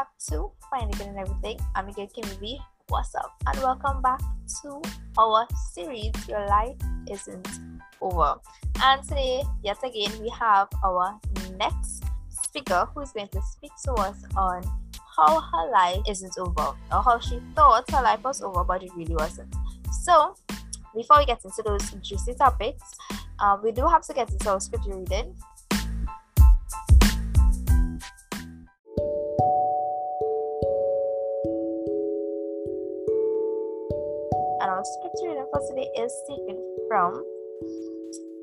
[0.00, 1.60] back to Find Again and Everything.
[1.74, 2.56] I'm Miguel Kimmy
[2.88, 3.34] What's up?
[3.46, 4.20] And welcome back
[4.62, 4.80] to
[5.18, 6.76] our series, Your Life
[7.10, 7.46] Isn't
[8.00, 8.36] Over.
[8.82, 11.20] And today, yet again, we have our
[11.58, 14.62] next speaker who's going to speak to us on
[15.18, 18.92] how her life isn't over or how she thought her life was over, but it
[18.96, 19.54] really wasn't.
[20.00, 20.34] So,
[20.96, 22.94] before we get into those juicy topics,
[23.38, 25.36] uh, we do have to get into our scripture reading.
[34.90, 36.58] Scripture reading today is taken
[36.88, 37.22] from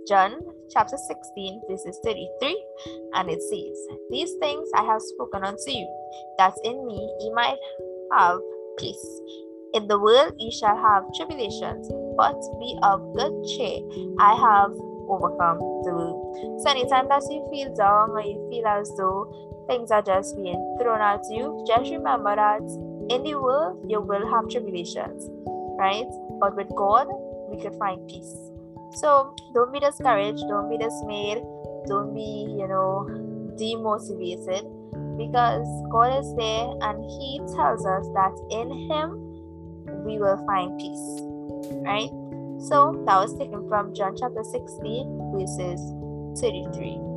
[0.08, 0.40] John
[0.72, 2.64] chapter 16, verses 33,
[3.16, 3.76] and it says,
[4.10, 5.88] These things I have spoken unto you,
[6.38, 7.58] that in me ye might
[8.14, 8.40] have
[8.78, 9.22] peace.
[9.74, 13.84] In the world ye shall have tribulations, but be of good cheer.
[14.20, 14.72] I have
[15.12, 16.64] overcome the world.
[16.64, 19.27] So anytime that you feel down or you feel as though
[19.68, 22.64] things are just being thrown at you, just remember that
[23.12, 25.27] in the world you will have tribulations,
[25.77, 26.08] right?
[26.40, 27.07] But with God,
[27.49, 28.35] we could find peace.
[28.93, 31.43] So don't be discouraged, don't be dismayed,
[31.88, 33.07] don't be, you know,
[33.60, 34.65] demotivated
[35.18, 41.21] because God is there and He tells us that in Him we will find peace.
[41.84, 42.10] Right?
[42.70, 45.82] So that was taken from John chapter 16, verses
[46.41, 47.16] 33.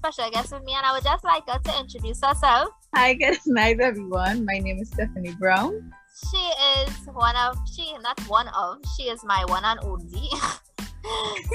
[0.00, 2.70] Special guest with me, and I would just like her to introduce herself.
[2.94, 4.46] Hi, good night, everyone.
[4.46, 5.92] My name is Stephanie Brown.
[6.30, 6.44] She
[6.80, 10.28] is one of, she not one of, she is my one and only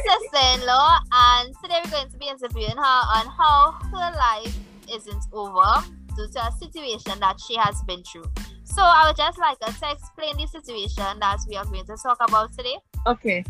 [0.05, 4.55] sister-in-law, and today we're going to be interviewing her on how her life
[4.93, 5.83] isn't over
[6.16, 8.29] due to a situation that she has been through.
[8.63, 11.97] So I would just like her to explain the situation that we are going to
[11.97, 12.77] talk about today.
[13.07, 13.44] Okay.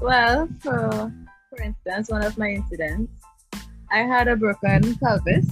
[0.00, 1.12] Well, for
[1.50, 3.12] for instance, one of my incidents
[3.90, 5.46] I had a broken pelvis,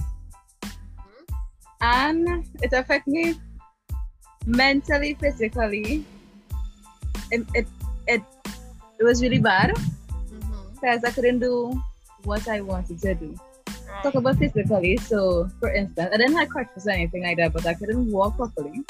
[1.81, 3.35] and it affected me
[4.45, 6.05] mentally, physically.
[7.31, 7.67] It it
[8.07, 8.21] it,
[8.99, 9.73] it was really bad
[10.73, 11.05] because mm-hmm.
[11.05, 11.81] I couldn't do
[12.23, 13.35] what I wanted to do.
[13.67, 14.03] Right.
[14.03, 14.97] Talk about physically.
[14.97, 18.37] So, for instance, I didn't have crutches or anything like that, but I couldn't walk
[18.37, 18.83] properly.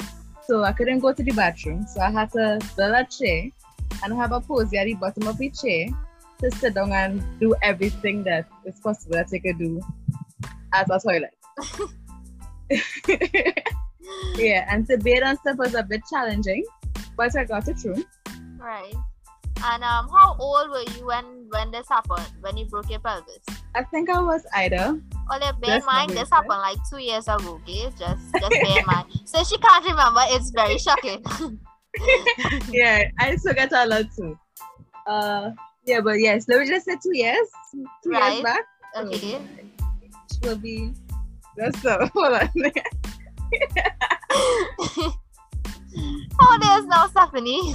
[0.46, 1.86] So I couldn't go to the bathroom.
[1.86, 3.50] So I had to build a chair
[4.02, 5.88] and have a pose at the bottom of the chair
[6.38, 9.80] to sit down and do everything that is possible that you could do
[10.72, 11.34] as a toilet.
[14.36, 16.64] yeah, and to bathe and stuff was a bit challenging,
[17.16, 18.04] but I got it through.
[18.58, 18.94] Right.
[19.64, 22.26] And um, how old were you when when this happened?
[22.40, 23.40] When you broke your pelvis?
[23.74, 25.00] I think I was either.
[25.28, 27.60] Well, oh, bear in mind this happened like two years ago.
[27.66, 29.06] Okay, just just bear in mind.
[29.24, 30.20] So she can't remember.
[30.26, 31.24] It's very shocking.
[32.70, 34.38] yeah, I still get a lot too.
[35.06, 35.50] Uh,
[35.88, 37.48] yeah, but yes, let me just say two years.
[38.04, 38.34] Two right.
[38.34, 38.64] years back.
[38.96, 39.40] Okay.
[40.28, 40.92] So will be
[41.56, 42.48] that's so hold on.
[46.38, 47.74] How old is now Stephanie?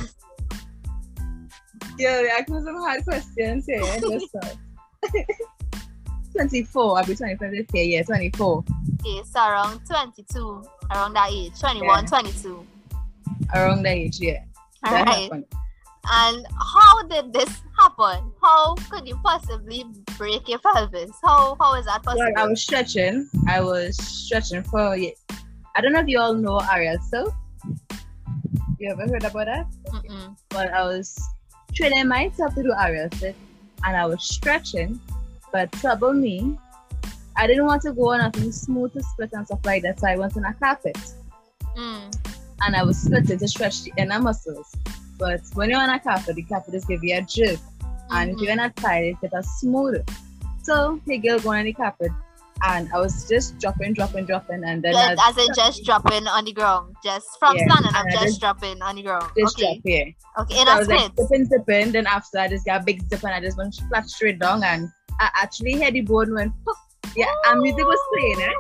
[1.97, 3.81] Yeah, they ask me some hard questions here.
[3.81, 4.57] Let's start.
[6.35, 8.63] 24, I'll be 25 this year, yeah, 24.
[9.01, 12.07] Okay, so around 22, around that age, 21, yeah.
[12.07, 12.67] 22.
[13.53, 14.43] Around that age, yeah.
[14.85, 15.45] All right.
[16.11, 18.31] And how did this happen?
[18.41, 19.85] How could you possibly
[20.17, 21.11] break your pelvis?
[21.23, 22.25] How how is that possible?
[22.35, 23.29] Well, I was stretching.
[23.47, 24.95] I was stretching for
[25.75, 27.33] I don't know if you all know Ariel So,
[28.79, 29.67] You ever heard about that?
[29.87, 30.37] Mm-mm.
[30.49, 31.19] But I was
[31.73, 33.35] training myself to do Ariel sit,
[33.83, 34.99] and I was stretching.
[35.51, 36.57] But trouble me,
[37.37, 40.07] I didn't want to go on nothing smooth to split and stuff like that, so
[40.07, 40.97] I went on a carpet.
[41.77, 42.13] Mm.
[42.61, 44.71] And I was splitting to stretch the inner muscles.
[45.17, 47.59] But when you're on a carpet, the carpet just give you a jerk.
[47.59, 48.15] Mm-hmm.
[48.15, 50.07] And if you're not tired, it gets a smooth.
[50.63, 52.11] So the girl going on the carpet
[52.61, 56.45] and I was just dropping, dropping, dropping, and then just, as in just dropping on
[56.45, 59.29] the ground, just from yeah, standing up, just, just, dropping on the ground.
[59.37, 59.73] Just okay.
[59.73, 60.41] drop, yeah.
[60.41, 61.91] Okay, in so I was like zipping, zipping.
[61.91, 64.63] Then after I just got a big zip and I just went flat straight down,
[64.63, 64.89] and
[65.19, 66.53] I actually had the board went.
[66.65, 66.77] Poof.
[67.15, 68.53] Yeah, and music was playing, eh?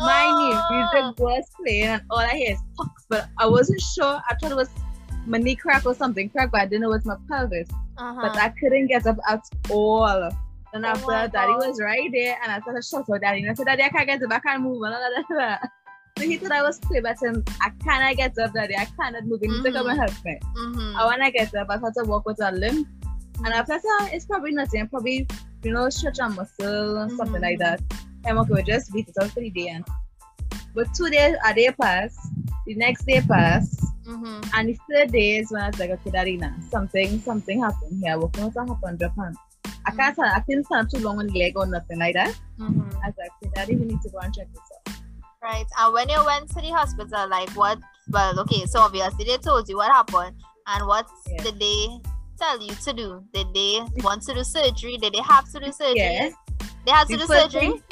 [0.00, 2.88] My music was playing, and all I hear is poof.
[3.08, 4.20] But I wasn't sure.
[4.28, 4.70] I thought it was
[5.30, 7.68] my knee crack or something crack, but I didn't know it was my pelvis.
[7.96, 8.20] Uh-huh.
[8.20, 10.30] But I couldn't get up at all.
[10.72, 11.68] And oh after daddy God.
[11.68, 13.42] was right there and I started shout out daddy.
[13.42, 14.82] And I said, Daddy, I can't get up, I can't move.
[16.18, 18.76] So he thought I was play, but um, I cannot get up, daddy.
[18.76, 19.40] I cannot move.
[19.42, 20.38] You need to come and help me.
[20.54, 20.96] Mm-hmm.
[20.96, 22.86] I wanna get up, I had to walk with a limp.
[23.38, 24.86] And after that, it's probably nothing.
[24.88, 25.26] Probably,
[25.62, 27.16] you know, stretch a muscle mm-hmm.
[27.16, 27.76] something like mm-hmm.
[27.86, 28.26] that.
[28.26, 29.68] And okay, we just beat it out for the day.
[29.68, 29.86] And,
[30.74, 32.18] but two days a day passed
[32.66, 33.89] the next day passed.
[34.10, 34.40] Mm-hmm.
[34.54, 38.02] And the third day is when I was like, okay, Daddy, nah, something, something happened
[38.02, 38.18] here.
[38.18, 39.34] What was happened, Japan?
[39.86, 42.34] I can't stand, I can't stand too long on the leg or nothing like that.
[42.58, 42.96] Mm-hmm.
[43.02, 44.96] I was like, okay, Daddy, we need to go and check this out.
[45.42, 45.64] Right.
[45.78, 47.78] And when you went to the hospital, like what?
[48.10, 48.66] Well, okay.
[48.66, 50.36] So obviously they told you what happened,
[50.66, 51.42] and what Yeah.
[51.44, 51.86] did they
[52.38, 53.24] tell you to do?
[53.32, 54.98] Did they want to do surgery?
[54.98, 55.94] Did they have to do surgery?
[55.96, 56.30] Yeah.
[56.84, 57.60] They had to The do surgery.
[57.60, 57.82] thing-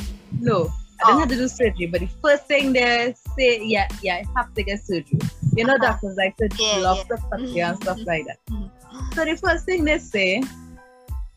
[0.40, 0.64] no,
[1.04, 1.06] I Oh.
[1.06, 4.52] didn't have to do surgery, but the first thing they say, yeah, yeah, I have
[4.54, 5.18] to get surgery.
[5.58, 5.86] You know, Uh-huh.
[5.88, 7.16] doctors like to Yeah, love yeah.
[7.30, 8.38] cut you and stuff like that.
[8.50, 8.70] Mhm.
[9.14, 10.42] So the first thing they say,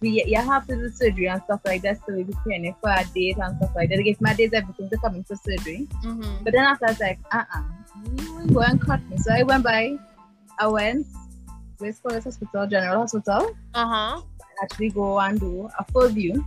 [0.01, 2.23] we, you have to do surgery and stuff like that, so we
[2.63, 3.97] you for a date and stuff like that.
[3.97, 5.87] They give my days everything to come in for surgery.
[6.03, 6.43] Mm-hmm.
[6.43, 7.63] But then after I was like, uh-uh,
[8.47, 9.17] you go and cut me.
[9.17, 9.97] So I went by,
[10.59, 11.05] I went,
[11.79, 14.21] West Forest Hospital, General Hospital, Uh huh.
[14.63, 16.45] actually go and do a full view.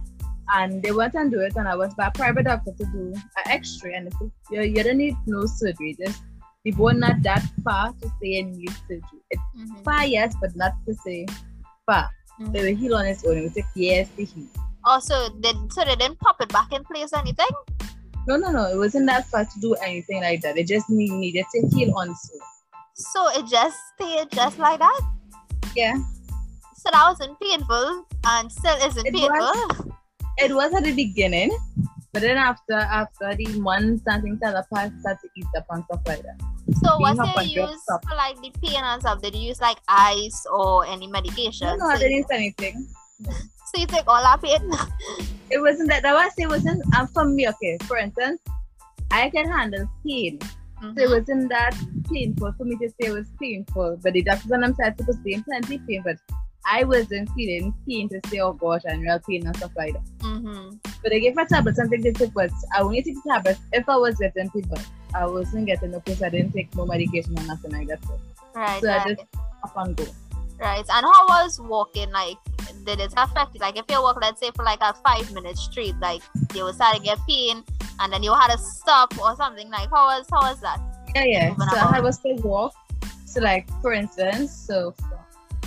[0.54, 3.14] And they went and do it, and I went by a private doctor to do
[3.38, 5.96] an X-ray, and they said, you, you don't need no surgery.
[5.98, 6.20] Just
[6.64, 9.20] the bone not that far to say you need surgery.
[9.30, 9.82] It's Mm-hmm.
[9.82, 11.26] far, yes, but not to say
[11.86, 12.08] far.
[12.40, 13.38] They will heal on its own.
[13.38, 14.46] It will take years to heal.
[14.84, 17.46] Also, did so they didn't pop it back in place or anything?
[18.26, 18.66] No, no, no.
[18.66, 20.56] It wasn't that far to do anything like that.
[20.58, 22.40] It just need, needed to heal on its own.
[22.94, 25.00] So it just stayed just like that.
[25.76, 25.94] Yeah.
[26.76, 29.94] So that wasn't painful, and still isn't It painful.
[30.38, 31.56] It was at the beginning,
[32.12, 35.84] but then after after the months and things that passed, started to eat up and
[35.84, 36.53] stuff like that.
[36.82, 38.00] So Being what up you use stuff.
[38.08, 39.20] for like the pain and stuff?
[39.22, 41.66] Did you use like ice or any medication?
[41.68, 42.86] No, no, I didn't say anything.
[43.26, 44.70] so you take all that pain?
[45.50, 46.02] It wasn't that.
[46.02, 46.82] That was it wasn't.
[46.94, 47.76] And for me, okay.
[47.84, 48.40] For instance,
[49.10, 50.40] I can handle pain.
[50.40, 51.10] So it Mhm.
[51.20, 51.76] wasn't that
[52.10, 53.98] painful for me to say it was painful.
[54.02, 56.16] But the doctors on them said it was being plenty pain, but
[56.66, 60.02] I wasn't feeling pain to say, oh gosh, I'm real pain and stuff like that.
[60.20, 60.80] Mhm.
[61.02, 63.60] But they gave me tablets and take the tip, but I only take the tablets
[63.72, 64.64] if I was getting pain,
[65.14, 68.04] I wasn't getting pain, so I didn't take no medication or nothing like that.
[68.04, 68.20] So,
[68.54, 69.22] Right, so I just
[69.64, 70.04] up and go.
[70.58, 70.84] right.
[70.92, 72.10] And how was walking?
[72.10, 72.36] Like,
[72.84, 73.60] did it affect you?
[73.60, 76.22] Like, if you walk, let's say for like a five minute street, like
[76.54, 77.64] you were start to get pain,
[78.00, 79.70] and then you had to stop or something.
[79.70, 80.80] Like, how was how was that?
[81.16, 81.54] Yeah, yeah.
[81.56, 81.94] So about.
[81.94, 82.74] I was to walk.
[83.26, 84.94] So like for instance, so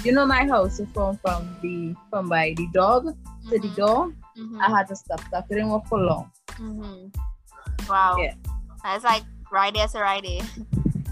[0.04, 3.06] you know my house is from from the from by the dog
[3.50, 4.14] to the Mhm, door.
[4.38, 5.20] mhm, I had to stop.
[5.32, 6.32] So I couldn't walk for long.
[6.60, 7.14] mhm.
[7.90, 8.18] Wow.
[8.20, 8.34] Yeah.
[8.96, 10.66] It's like right there to right there.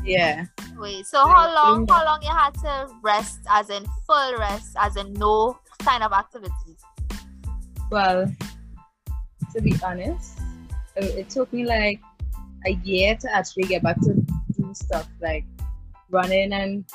[0.03, 0.45] Yeah.
[0.77, 1.87] Wait, so how long?
[1.87, 6.11] How long you had to rest, as in full rest, as in no kind of
[6.11, 6.83] activities?
[7.89, 8.31] Well,
[9.53, 10.39] to be honest,
[10.95, 12.01] it, it took me like
[12.65, 15.45] a year to actually get back to do stuff like
[16.09, 16.85] running and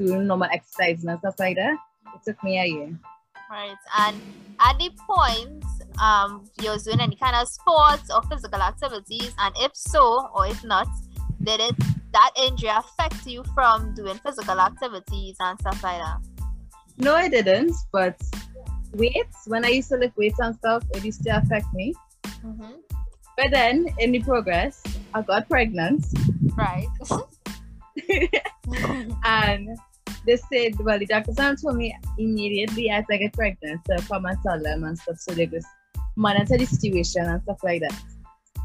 [0.00, 1.76] doing normal exercise and stuff like that.
[2.14, 2.98] It took me a year.
[3.50, 4.20] Right, and
[4.60, 5.64] at the point,
[6.00, 10.62] um, you're doing any kind of sports or physical activities, and if so, or if
[10.64, 10.88] not,
[11.42, 11.76] did it
[12.12, 16.18] that injury affect you from doing physical activities and stuff like that?
[16.98, 17.74] No, I didn't.
[17.92, 18.20] But
[18.92, 21.94] weights, when I used to lift weights and stuff, it used to affect me.
[22.24, 22.72] Mm-hmm.
[23.36, 24.82] But then in the progress,
[25.14, 26.04] I got pregnant
[26.58, 26.88] Right.
[29.24, 29.78] and
[30.28, 34.36] they said, well, the doctors told me immediately as I get pregnant to come and
[34.42, 35.18] tell them and stuff.
[35.18, 35.66] So they just
[36.16, 37.98] monitor the situation and stuff like that.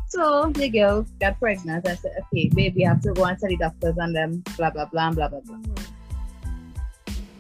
[0.10, 3.50] So the girl got pregnant and said, okay, baby, you have to go and tell
[3.50, 5.84] the doctors and them, blah, blah, blah, blah, blah, blah.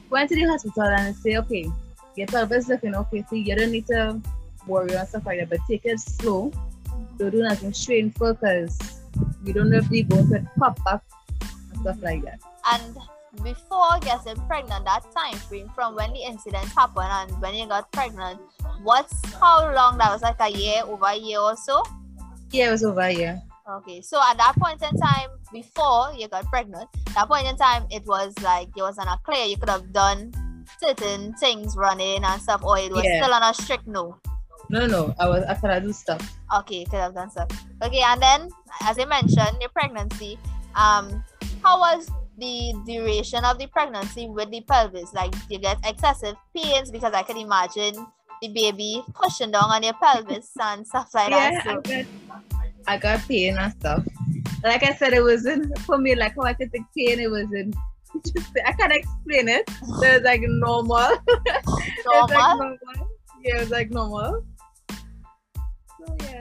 [0.10, 1.70] Went to the hospital and say, okay,
[2.15, 4.22] your pelvis looking okay, so you don't need to
[4.68, 6.51] worry and stuff like that, but take it slow.
[7.18, 9.01] Don't do nothing strainful because
[9.44, 11.03] you don't know if the bone could pop up
[11.42, 12.39] and stuff like that.
[12.72, 12.98] And
[13.42, 17.92] before getting pregnant, that time frame from when the incident happened and when you got
[17.92, 18.40] pregnant,
[18.84, 21.82] what's how long that was like a year, over a year or so?
[22.52, 23.42] Yeah, it was over a year.
[23.68, 27.86] Okay, so at that point in time, before you got pregnant, that point in time,
[27.90, 29.46] it was like you was on a clear.
[29.46, 30.34] You could have done
[30.80, 33.24] certain things running and stuff, or it was Yeah.
[33.24, 34.18] still on a strict no.
[34.70, 36.38] No, no, I was I could have done stuff.
[36.60, 37.48] Okay, you could have done stuff.
[37.82, 38.50] Okay, and then
[38.82, 40.38] as I mentioned, your pregnancy.
[40.75, 41.24] Um,
[41.63, 45.13] how was the duration of the pregnancy with the pelvis?
[45.13, 47.96] Like, you get excessive pains because I can imagine
[48.42, 51.63] the baby pushing down on your pelvis and stuff like yeah, that.
[51.63, 52.06] So, I got
[52.86, 54.04] I got pain and stuff.
[54.63, 57.75] Like I said, it wasn't for me like how I could take pain, it wasn't
[58.22, 59.70] just I can't explain it.
[59.70, 61.18] So it was like normal.
[62.06, 62.58] It was like normal.
[62.58, 63.08] normal.
[63.44, 64.46] Yeah, it was like normal.
[64.90, 66.33] So yeah.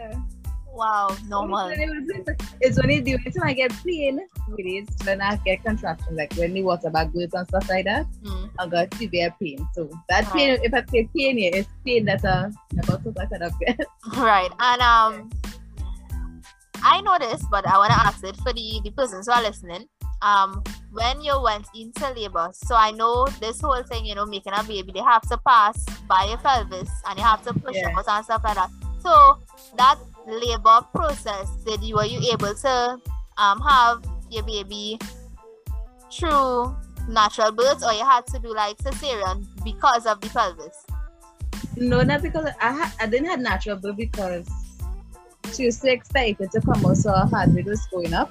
[0.72, 1.68] Wow, normal.
[1.68, 4.20] It it's only time I get pain
[4.58, 8.06] is when I get contractions, like when the water bag goes and stuff like that.
[8.24, 8.50] Mm.
[8.58, 9.68] I got severe pain.
[9.74, 12.48] So that pain, if I say pain here, it's pain that uh
[12.82, 13.80] about to of get.
[14.16, 14.50] Right.
[14.60, 15.30] And um
[16.84, 19.88] I know this, but I wanna ask it for the, the persons who are listening.
[20.22, 20.62] um
[20.92, 24.62] when you went into labor so i know this whole thing you know making a
[24.62, 27.90] baby they have to pass by your pelvis and you have to push Yeah.
[27.98, 28.70] out and stuff like that
[29.02, 29.38] so
[29.76, 33.00] that labor process did you were you able to
[33.38, 34.98] um have your baby
[36.12, 36.74] through
[37.08, 40.86] natural birth or you had to do like cesarean because of the pelvis?
[41.76, 44.48] No, not because I ha- I didn't have natural birth because
[45.54, 48.30] she was so excited to come out, so her heart rate was going up.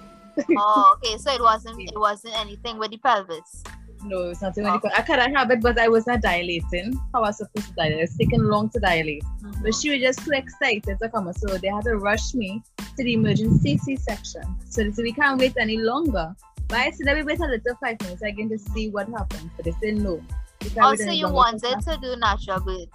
[0.57, 1.17] oh okay.
[1.17, 3.63] So it wasn't it wasn't anything with the pelvis
[4.03, 4.77] No, it's not even ah.
[4.77, 6.93] because I couldn't have it, but I was not dilating.
[7.13, 8.00] How I was supposed to dilate?
[8.00, 9.24] It's taking long to dilate.
[9.24, 9.63] Mm-hmm.
[9.63, 13.03] But she was just too excited to come so they had to rush me to
[13.03, 14.43] the emergency C-section.
[14.67, 16.36] So they said we can't wait any longer.
[16.67, 19.51] But I said let me wait a little five minutes again to see what happens.
[19.55, 20.22] But they said no.
[20.62, 22.89] we can't oh, wait also any you wanted to do natural birth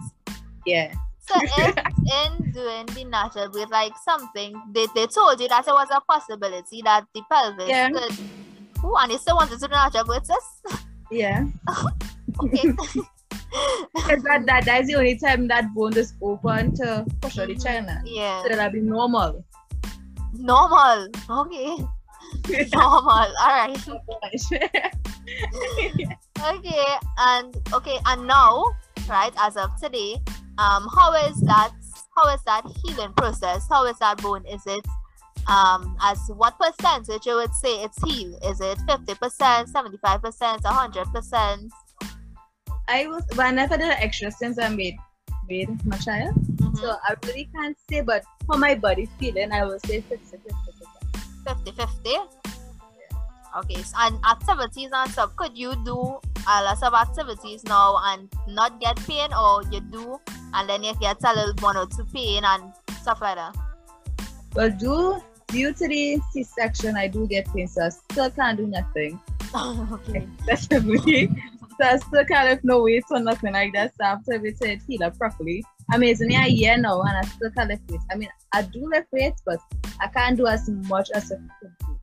[0.64, 0.92] Yeah.
[1.20, 5.72] So if in doing the natural birth, like something they, they told you that it
[5.72, 7.90] was a possibility that the pelvis Yeah.
[7.90, 8.16] could
[8.84, 10.82] Ooh, and you still wanted to do natural birth, sis?
[11.10, 11.46] Yeah.
[12.42, 12.72] Okay.
[13.94, 17.54] Because that, that that's the only time that bone is open to push out the
[17.54, 18.02] China.
[18.04, 18.42] yeah.
[18.42, 19.42] So that'll be normal.
[20.34, 21.08] Normal.
[21.30, 21.76] Okay.
[22.74, 23.32] Normal.
[23.40, 23.88] Alright.
[26.44, 26.84] Okay.
[27.18, 28.64] And okay, and now,
[29.08, 30.20] right, as of today,
[30.58, 31.72] um, how is that
[32.16, 33.66] how is that healing process?
[33.70, 34.44] How is that bone?
[34.46, 34.84] Is it
[35.48, 38.38] um as what percentage you would say it's healed?
[38.44, 41.70] Is it 50%, 75%, 100%?
[42.88, 44.96] I was but I never did an extra since I made
[45.48, 46.34] made my child.
[46.34, 46.78] Mhm.
[46.78, 50.38] So I really can't say but for my body feeling I will say 50
[51.46, 52.16] 50 50
[53.56, 58.28] okay so, and activities and stuff could you do a lot of activities now and
[58.48, 60.20] not get pain or you do
[60.54, 63.56] and then you get a little one or two pain and stuff like that
[64.52, 68.58] But due due to the C section I do get pain so I still can't
[68.58, 69.20] do nothing.
[69.54, 71.28] okay Excessively.
[71.80, 73.92] so I still kind of no weight or nothing like that.
[73.96, 75.64] So after we said heal up properly.
[75.90, 78.04] I mean it's only a year now and I still can't lift weights.
[78.10, 79.58] I mean I do lift weights but
[80.00, 81.98] I can't do as much as I could do.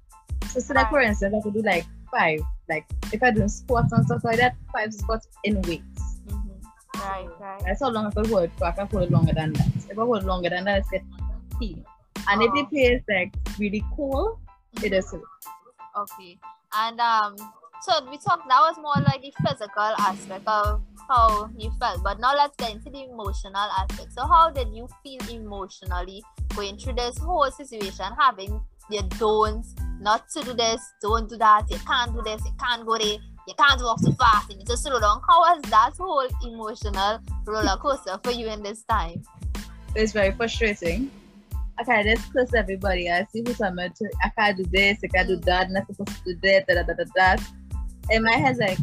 [0.47, 2.39] So, so like for instance I could do like five.
[2.69, 6.19] Like if I do squats and stuff like that, five squats in weights.
[6.27, 6.63] Mhm.
[6.95, 8.65] right right That's how long I could hold for.
[8.65, 9.67] I can hold it longer than that.
[9.89, 11.03] If I hold longer than that, it's get.
[12.29, 12.59] And if Oh.
[12.59, 14.39] it feels like really cool,
[14.81, 15.13] it is.
[15.95, 16.37] okay
[16.75, 17.35] and um
[17.83, 22.19] so we talked that was more like the physical aspect of how you felt but
[22.19, 26.23] now let's get into the emotional aspect so how did you feel emotionally
[26.55, 31.69] going through this whole situation having you don'ts, not to do this don't do that
[31.69, 34.65] you can't do this you can't go there you can't walk too fast you need
[34.65, 39.21] to slow down how was that whole emotional roller coaster for you in this time
[39.95, 41.11] It's very frustrating.
[41.89, 43.09] I can't curse everybody.
[43.09, 46.23] I see who's I'm to, I can't do this, I can't do that, not supposed
[46.23, 47.43] to do that, da, da, da, da, that.
[48.09, 48.77] And my head's like,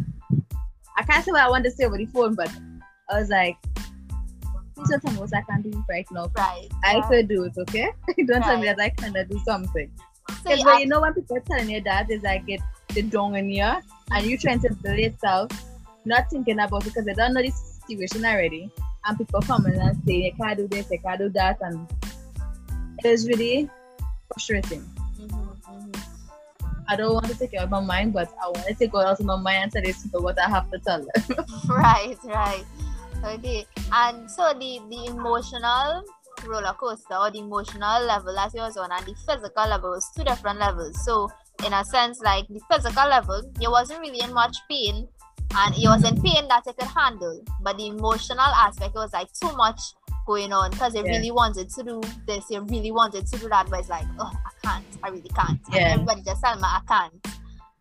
[0.97, 2.51] I can't say what I want to say over the phone, but
[3.09, 3.57] I was like,
[4.75, 6.31] please don't tell me what I can do right now.
[6.37, 7.09] right I yeah.
[7.09, 7.91] could do it, okay?
[8.27, 9.91] don't tell me that I cannot do something.
[10.29, 13.03] Because you when you know when people are telling you that is like get the
[13.03, 13.73] down in you
[14.13, 15.51] and you trying to build yourself,
[16.05, 18.71] not thinking about it because they don't know this situation already.
[19.07, 21.89] And people coming and say, you can't do this, you can't do that and
[23.05, 23.69] it is really
[24.29, 24.85] frustrating.
[26.89, 28.91] I don't want to take it out of my mind, but I want to take
[28.93, 31.45] it out of my mind and tell these people what I have to tell them.
[31.69, 32.65] right right.
[33.25, 33.67] Okay.
[33.93, 36.05] And so the the emotional
[36.45, 40.11] roller coaster or the emotional level as you was on and the physical level was
[40.17, 41.05] two different levels.
[41.05, 41.29] So
[41.65, 45.07] in a sense like the physical level you wasn't really in much pain
[45.57, 49.29] and it was in pain that you could handle but the emotional aspect was like
[49.33, 49.81] too much
[50.31, 51.13] going on because they Yeah.
[51.17, 54.33] really wanted to do this they really wanted to do that but it's like oh
[54.51, 55.93] i can't i really can't And Yeah.
[55.95, 57.15] everybody just tell me i can't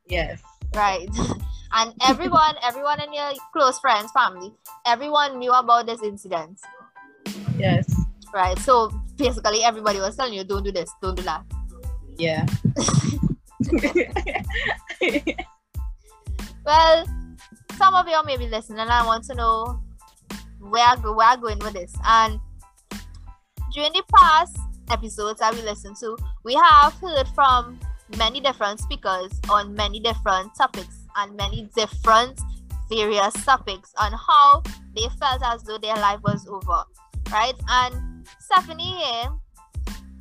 [0.08, 0.41] yes.
[0.75, 1.10] right
[1.77, 4.50] and everyone everyone in your close friends family
[4.94, 6.60] everyone knew about this incident
[7.65, 7.86] Yes.
[8.34, 11.44] right so basically everybody was telling you don't do this don't do that
[12.18, 12.46] Yeah.
[16.65, 17.06] well
[17.77, 19.79] some of you may be listening and i want to know
[20.59, 21.93] where where I'm going with this?
[22.05, 22.39] And
[23.73, 24.57] during the past
[24.91, 27.79] episodes that we listened to we have heard from
[28.17, 32.39] many different speakers on many different topics and many different
[32.89, 34.63] various topics on how
[34.95, 36.83] they felt as though their life was over
[37.31, 37.53] right?
[37.69, 39.29] And stephanie here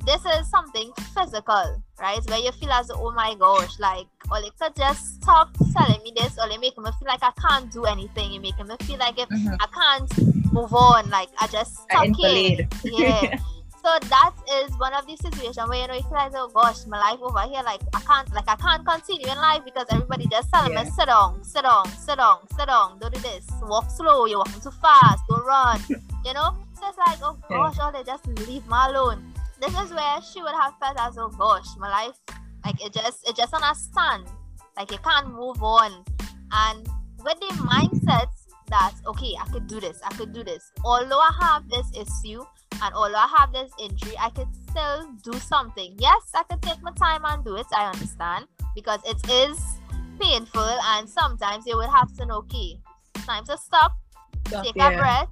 [0.05, 5.15] this is something physical right where you feel as oh my gosh like could just
[5.21, 8.39] stop telling me this or they make me feel like i can't do anything you
[8.39, 9.57] making me feel like if Mhm.
[9.59, 12.67] i can't move on like i just stuck invalid.
[12.83, 13.37] yeah
[13.81, 16.85] So that is one of these situations where you know you feel like, oh gosh,
[16.85, 20.27] my life over here, like I can't, like I can't continue in life because everybody
[20.27, 20.83] just telling yeah.
[20.83, 24.39] me sit down, sit down, sit down, sit down, don't do this, walk slow, you're
[24.39, 25.79] walking too fast, don't run,
[26.25, 26.57] you know.
[26.77, 27.87] So it's like, oh gosh, yeah.
[27.87, 29.23] oh they just leave me alone.
[29.61, 32.17] This is where she would have felt as, oh gosh, my life,
[32.65, 34.25] like it just, it just understand,
[34.77, 36.03] like you can't move on,
[36.51, 36.87] and
[37.23, 38.29] with the mindset
[38.69, 40.71] that okay, I could do this, I could do this.
[40.83, 42.43] Although I have this issue
[42.81, 45.95] and although I have this injury, I could still do something.
[45.97, 47.65] Yes, I could take my time and do it.
[47.75, 49.59] I understand because it is
[50.19, 52.79] painful and sometimes you will have to know okay,
[53.25, 53.93] time to stop,
[54.47, 54.91] stop take yeah.
[54.91, 55.29] a breath.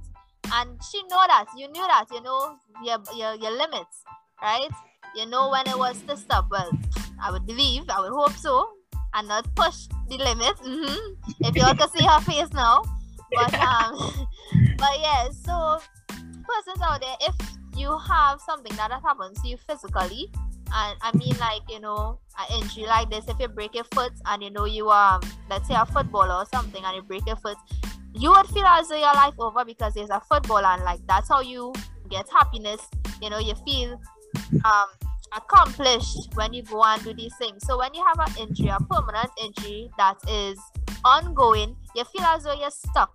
[0.53, 4.03] And she know that, you knew that, you know your, your your limits,
[4.41, 4.69] right?
[5.15, 6.47] You know when it was to stop.
[6.49, 6.71] Well,
[7.21, 8.69] I would believe, I would hope so,
[9.13, 10.55] and not push the limit.
[10.57, 11.45] Mm-hmm.
[11.45, 12.83] If you all can see her face now,
[13.31, 13.97] but um,
[14.77, 15.29] but yeah.
[15.31, 15.79] So
[16.47, 17.35] persons out there, if
[17.75, 20.31] you have something that has happened to you physically,
[20.73, 24.13] and I mean like you know an injury like this, if you break your foot
[24.25, 27.37] and you know you um let's say a footballer or something and you break your
[27.37, 27.57] foot,
[28.19, 31.29] you would feel as though your life over because there's a football and like that's
[31.29, 31.73] how you
[32.09, 32.81] get happiness.
[33.21, 34.01] You know, you feel
[34.65, 34.87] um
[35.35, 37.65] accomplished when you go and do these things.
[37.65, 40.59] So when you have an injury, a permanent injury that is
[41.03, 43.11] ongoing, you feel as though you're stuck.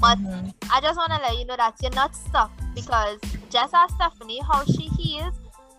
[0.00, 0.48] But mm-hmm.
[0.72, 3.18] I just want to let you know that you're not stuck because
[3.50, 5.34] just as Stephanie, how she heals,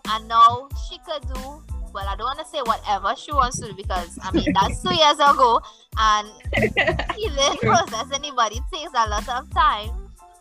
[0.09, 1.63] and now she could do
[1.93, 4.81] well, I don't want to say whatever she wants to do because I mean that's
[4.81, 5.62] two years ago,
[5.98, 6.27] and
[7.15, 9.89] healing process anybody takes a lot of time.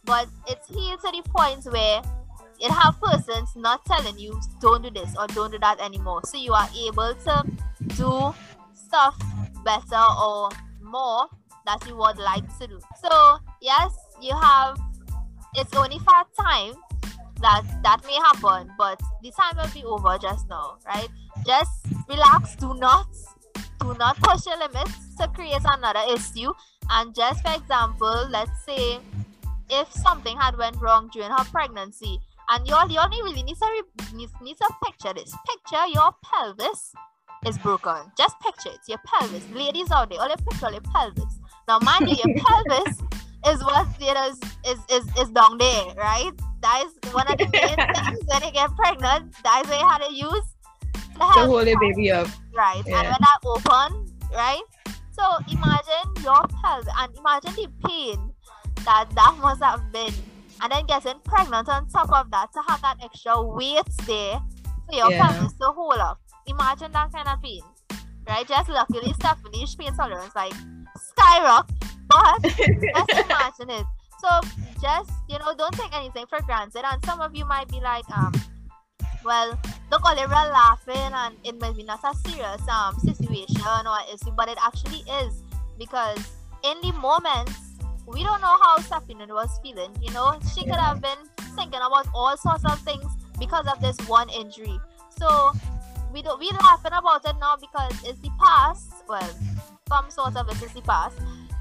[0.05, 2.03] But it's here to the point where
[2.61, 6.23] it have persons not telling you don't do this or don't do that anymore.
[6.25, 7.45] So you are able to
[7.97, 8.35] do
[8.75, 9.17] stuff
[9.65, 10.51] better or
[10.83, 11.27] more
[11.67, 12.81] that you would like to do.
[13.03, 14.79] So yes, you have
[15.55, 16.75] it's only for time
[17.41, 21.09] that that may happen, but the time will be over just now, right?
[21.47, 23.07] Just relax, do not
[23.81, 26.53] do not push your limits to create another issue.
[26.91, 28.99] And just for example, let's say
[29.71, 33.57] if something had went wrong during her pregnancy and you all, you only really need
[33.57, 35.35] to, need, need to picture this.
[35.47, 36.93] Picture your pelvis
[37.47, 38.11] is broken.
[38.19, 38.81] Just picture it.
[38.89, 39.49] Your pelvis.
[39.53, 41.39] Ladies out there, only picture your pelvis.
[41.69, 42.99] Now, mind you, your pelvis
[43.47, 46.33] is what know, is, is, is, is down there, right?
[46.63, 49.33] That is one of the main things when you get pregnant.
[49.45, 50.55] That is what you had to use
[51.21, 52.29] to, to hold your baby up.
[52.55, 52.83] Right.
[52.87, 53.01] Yeah.
[53.01, 54.63] And when I open, right?
[55.13, 58.33] So imagine your pelvis and imagine the pain
[58.85, 60.13] that that must have been
[60.63, 64.41] and then getting pregnant on top of that to have that extra weight there
[64.87, 65.27] for your yeah.
[65.27, 66.21] pelvis to hold up.
[66.47, 67.63] Imagine that kind of pain.
[68.27, 68.47] Right?
[68.47, 70.53] Just luckily Stephanie's pain tolerance like
[70.97, 71.75] skyrocket.
[72.09, 73.87] But just imagine it.
[74.21, 74.29] So
[74.83, 76.83] just you know, don't take anything for granted.
[76.85, 78.33] And some of you might be like, um,
[79.25, 79.59] well,
[79.91, 84.33] look all real laughing and it may be not a serious um situation or issue,
[84.37, 85.43] but it actually is
[85.79, 86.19] because
[86.65, 87.51] in the moment
[88.07, 89.91] we don't know how Stephanie was feeling.
[90.01, 91.19] You know, she could have been
[91.57, 93.05] thinking about all sorts of things
[93.39, 94.79] because of this one injury.
[95.11, 95.53] So
[96.13, 99.05] we don't we laughing about it now because it's the past.
[99.09, 99.31] Well,
[99.89, 101.17] some sort of it is the past.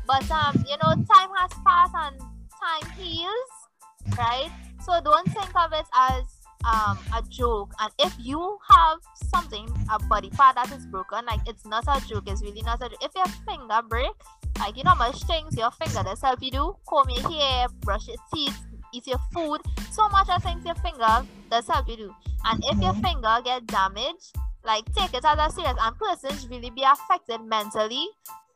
[0.07, 3.51] But um, you know, time has passed and time heals,
[4.17, 4.49] right?
[4.83, 6.23] So don't think of it as
[6.65, 7.71] um a joke.
[7.79, 8.99] And if you have
[9.33, 12.81] something, a body part that is broken, like it's not a joke, it's really not
[12.81, 12.99] a joke.
[13.01, 14.25] If your finger breaks
[14.59, 16.75] like you know much things your finger does help you do.
[16.85, 18.59] Comb your hair, brush your teeth,
[18.93, 19.61] eat your food.
[19.91, 22.15] So much of things your finger does help you do.
[22.45, 23.01] And if your mm-hmm.
[23.01, 28.05] finger get damaged, like take it as a serious and persons really be affected mentally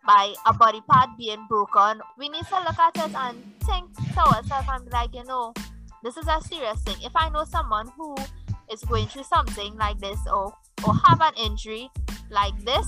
[0.06, 2.02] by a body part being broken.
[2.18, 5.54] We need to look at it and think to ourselves and be like, you know,
[6.04, 6.98] this is a serious thing.
[7.02, 8.16] If I know someone who
[8.72, 10.54] is going through something like this or
[10.86, 11.90] or have an injury
[12.30, 12.86] like this,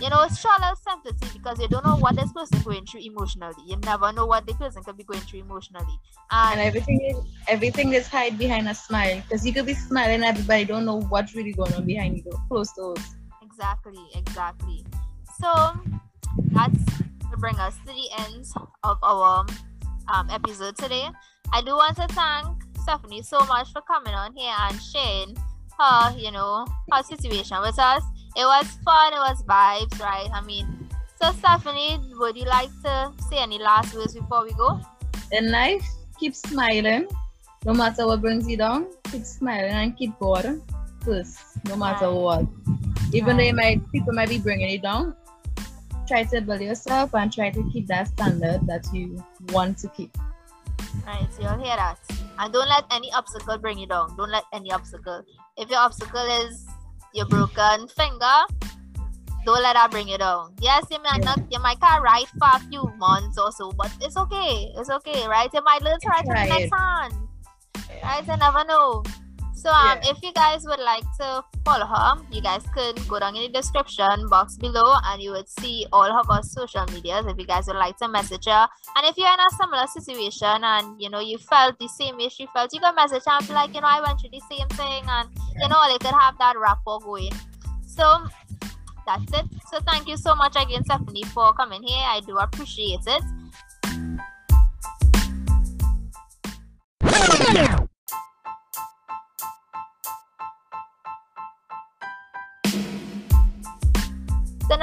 [0.00, 3.54] you know, it's little sympathy because you don't know what this person going through emotionally.
[3.66, 5.98] You never know what the person could be going through emotionally.
[6.30, 7.16] And, and everything is
[7.48, 11.00] everything is hide behind a smile because you could be smiling, at everybody don't know
[11.00, 12.30] what's really going on behind you.
[12.48, 12.98] Close doors.
[13.42, 14.84] Exactly, exactly.
[15.40, 15.74] So
[16.52, 16.84] that's
[17.30, 18.46] to bring us to the end
[18.82, 19.46] of our
[20.12, 21.08] um, episode today.
[21.52, 22.46] I do want to thank
[22.82, 25.36] Stephanie so much for coming on here and sharing
[25.78, 28.02] her, you know, her situation with us
[28.36, 30.28] it was fun, it was vibes, right?
[30.32, 30.88] I mean,
[31.20, 34.78] so Stephanie, would you like to say any last words before we go?
[35.32, 35.82] In life,
[36.20, 37.08] keep smiling.
[37.64, 40.62] No matter what brings you down, keep smiling and keep going
[41.00, 42.14] first, no matter right.
[42.14, 42.46] what.
[43.14, 43.50] Even right.
[43.50, 45.16] though might people might be bringing you down,
[46.06, 50.14] try to build yourself and try to keep that standard that you want to keep.
[51.04, 51.98] Right, so you'll hear that.
[52.38, 54.16] And don't let any obstacle bring you down.
[54.16, 55.22] Don't let any obstacle.
[55.56, 56.66] If your obstacle is
[57.14, 58.38] your broken finger,
[59.44, 60.54] don't let that bring you down.
[60.60, 63.90] Yes, you might not you might can't ride for a few months or so, but
[64.00, 64.72] it's okay.
[64.76, 65.48] It's okay, right?
[65.54, 67.14] You might learn to ride for the next hand.
[68.02, 68.26] Right?
[68.26, 69.04] You never know.
[69.56, 70.10] So um, yeah.
[70.10, 73.48] if you guys would like to follow her, you guys could go down in the
[73.48, 77.66] description box below and you would see all of our social medias if you guys
[77.66, 78.68] would like to message her.
[78.96, 82.28] And if you're in a similar situation and you know you felt the same way
[82.28, 84.42] she felt, you can message her and be like, you know, I went through the
[84.50, 85.28] same thing and
[85.60, 87.32] you know they could have that rapport going.
[87.86, 88.26] So
[89.06, 89.46] that's it.
[89.72, 92.04] So thank you so much again, Stephanie, for coming here.
[92.06, 93.22] I do appreciate it.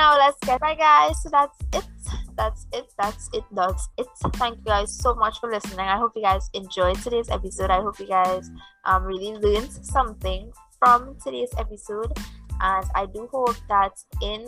[0.04, 1.16] Now let's get right guys.
[1.24, 1.88] So that's it.
[2.36, 2.88] That's it.
[3.00, 3.44] That's it.
[3.52, 4.08] That's it.
[4.36, 5.88] Thank you guys so much for listening.
[5.88, 7.70] I hope you guys enjoyed today's episode.
[7.72, 8.52] I hope you guys
[8.84, 12.12] um really learned something from today's episode.
[12.60, 14.44] And I do hope that in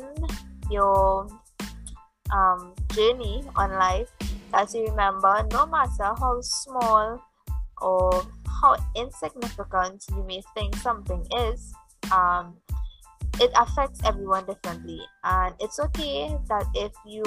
[0.70, 1.28] your
[2.34, 4.12] um journey on life
[4.52, 7.24] that you remember no matter how small
[7.82, 8.12] or
[8.62, 11.74] how insignificant you may think something is,
[12.12, 12.56] um
[13.40, 15.02] it affects everyone differently.
[15.24, 17.24] And it's okay that if you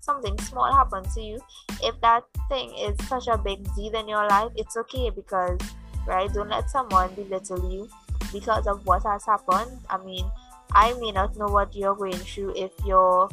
[0.00, 1.38] something small happens to you
[1.82, 5.60] if that thing is such a big deal in your life it's okay because
[6.06, 7.86] right don't let someone belittle you
[8.32, 9.78] because of what has happened.
[9.90, 10.24] I mean
[10.72, 13.28] i may not know what you're going through if your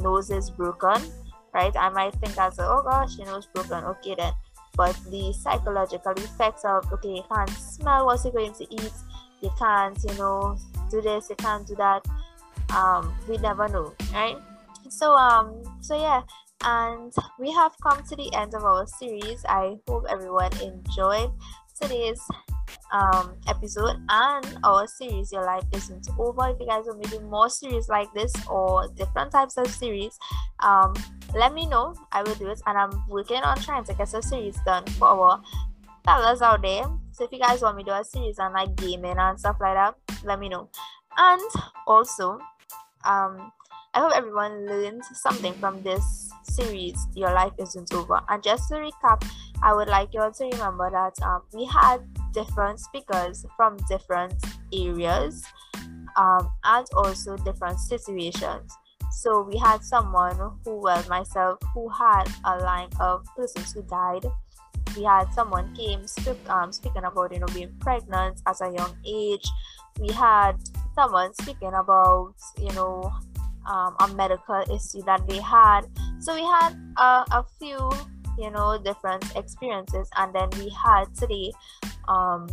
[0.00, 1.02] nose is broken
[1.52, 1.74] right?
[1.76, 4.32] I might think as oh gosh your nose broken okay then.
[4.76, 8.92] But the psychological effects of okay you can't smell what you're going to eat
[9.40, 10.58] you can't you know
[10.90, 12.06] do this, you can't do that.
[12.74, 14.36] Um, we never know, right?
[14.88, 16.22] So um, so yeah,
[16.64, 19.44] and we have come to the end of our series.
[19.48, 21.30] I hope everyone enjoyed
[21.80, 22.20] today's
[22.92, 27.18] um episode and our series your life isn't over if you guys want me to
[27.18, 30.18] do more series like this or different types of series
[30.60, 30.92] um
[31.34, 34.22] let me know i will do it and i'm working on trying to get a
[34.22, 35.42] series done for our
[36.04, 36.84] fellas out there
[37.20, 39.56] so if you guys want me to do a series on like gaming and stuff
[39.60, 40.68] like that let me know.
[41.16, 41.42] And
[41.86, 42.38] also,
[43.04, 43.52] um,
[43.92, 46.96] I hope everyone learned something from this series.
[47.14, 48.20] Your life isn't over.
[48.28, 49.28] And just to recap,
[49.62, 51.98] I would like you all to remember that um, we had
[52.32, 54.34] different speakers from different
[54.72, 55.44] areas
[56.16, 58.72] um, and also different situations.
[59.12, 64.24] So we had someone who, well, myself, who had a line of persons who died.
[64.96, 68.96] We had someone came speak, um, speaking about you know being pregnant at a young
[69.06, 69.46] age.
[69.98, 70.56] We had
[70.94, 73.12] someone speaking about you know
[73.66, 75.82] um, a medical issue that they had.
[76.20, 77.90] So we had a, a few
[78.38, 80.08] you know different experiences.
[80.16, 81.52] And then we had today
[82.08, 82.48] um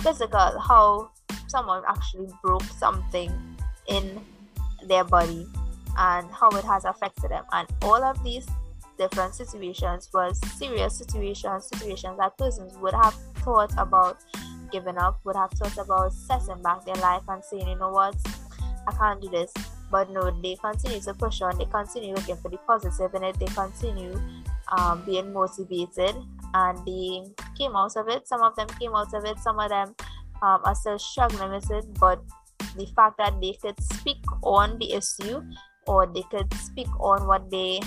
[0.00, 1.10] physical how
[1.48, 3.32] someone actually broke something
[3.88, 4.20] in
[4.86, 5.46] their body
[5.98, 7.44] and how it has affected them.
[7.52, 8.46] And all of these
[8.96, 14.18] different situations was serious situations situations that persons would have thought about
[14.70, 18.16] given up, would have thought about setting back their life and saying, you know what,
[18.86, 19.52] I can't do this.
[19.90, 23.38] But no, they continue to push on, they continue looking for the positive in it,
[23.38, 24.20] they continue
[24.76, 26.16] um, being motivated
[26.54, 27.22] and they
[27.56, 28.26] came out of it.
[28.26, 29.94] Some of them came out of it, some of them
[30.42, 32.20] um, are still struggling with it, but
[32.76, 35.42] the fact that they could speak on the issue
[35.86, 37.80] or they could speak on what they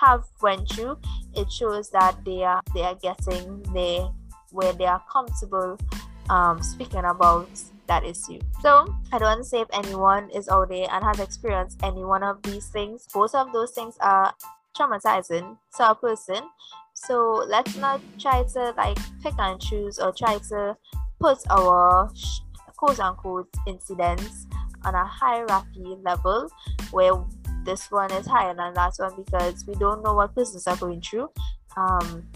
[0.00, 0.98] have went through,
[1.34, 4.08] it shows that they are they are getting there
[4.50, 5.78] where they are comfortable
[6.30, 7.48] um, speaking about
[7.86, 8.40] that issue.
[8.62, 12.04] So I don't want to say if anyone is out there and has experienced any
[12.04, 13.06] one of these things.
[13.12, 14.32] Both of those things are
[14.76, 16.48] traumatizing to a person.
[16.94, 20.76] So let's not try to like pick and choose or try to
[21.20, 22.10] put our
[22.76, 24.46] quote unquote incidents
[24.84, 26.48] on a hierarchy level
[26.90, 27.12] where
[27.64, 31.00] this one is higher than that one because we don't know what persons are going
[31.00, 31.30] through.
[31.76, 32.26] Um,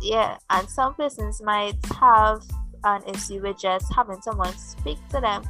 [0.00, 2.42] yeah, and some persons might have
[2.84, 5.42] an issue with just having someone speak to them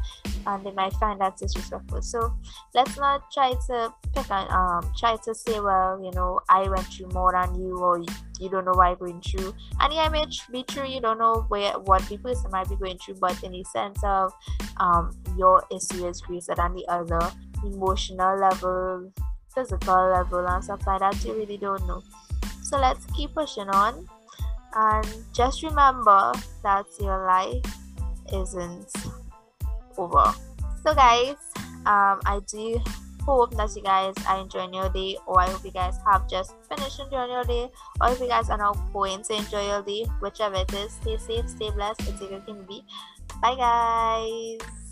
[0.47, 2.01] and they might find that disrespectful.
[2.03, 2.35] So
[2.75, 6.87] let's not try to pick and um try to say well you know i went
[6.87, 7.99] through more than you or
[8.41, 9.55] you don't know what i'm going through.
[9.81, 12.99] And yeah it may be true you don't know where what person might be going
[12.99, 14.33] through but in the sense of
[14.79, 17.21] um your issue is greater than the other.
[17.65, 19.13] Emotional level
[19.57, 22.03] physical level and stuff like that you really don't know
[22.63, 24.07] so let's keep pushing on
[24.77, 27.65] and just remember that your life
[28.33, 28.93] isn't
[29.97, 30.35] over.
[30.85, 31.37] So, guys,
[31.87, 32.81] um, I do
[33.25, 36.55] hope that you guys are enjoying your day, or I hope you guys have just
[36.69, 40.07] finished enjoying your day, or if you guys are now going to enjoy your day,
[40.21, 40.93] whichever it is.
[40.93, 42.85] Stay safe, stay blessed, care can be.
[43.41, 44.86] Bye, guys.